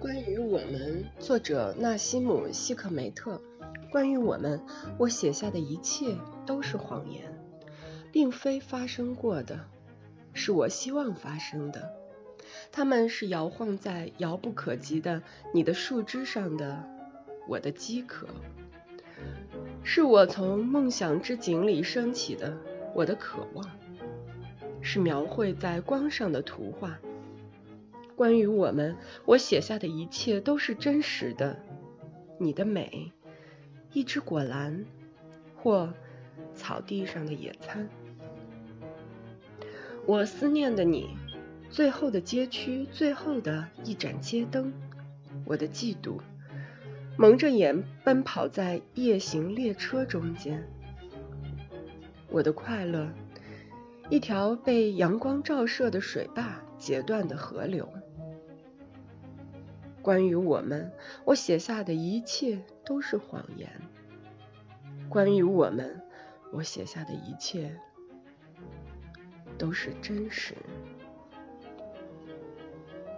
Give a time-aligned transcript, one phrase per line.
[0.00, 3.38] 关于我们，作者纳西姆·希克梅特。
[3.90, 4.58] 关于我们，
[4.96, 7.38] 我写下的一切都是谎言，
[8.10, 9.60] 并非发生过的，
[10.32, 11.92] 是我希望发生的。
[12.72, 15.22] 它们是摇晃在遥不可及的
[15.52, 16.82] 你的树枝上的
[17.46, 18.26] 我的饥渴，
[19.84, 22.56] 是我从梦想之井里升起的
[22.94, 23.68] 我的渴望，
[24.80, 26.98] 是描绘在光上的图画。
[28.20, 31.58] 关于我们，我写下的一切都是真实的。
[32.36, 33.10] 你的美，
[33.94, 34.84] 一只果篮，
[35.56, 35.90] 或
[36.54, 37.88] 草地上的野餐。
[40.04, 41.16] 我思念的你，
[41.70, 44.70] 最后的街区，最后的一盏街灯。
[45.46, 46.20] 我的嫉妒，
[47.16, 50.62] 蒙着眼奔跑在夜行列车中间。
[52.28, 53.08] 我的快乐，
[54.10, 57.90] 一条被阳光照射的水坝截断的河流。
[60.02, 60.90] 关于我们，
[61.24, 63.70] 我写下的一切都是谎言。
[65.08, 66.00] 关于我们，
[66.52, 67.76] 我写下的一切
[69.58, 70.54] 都是真实。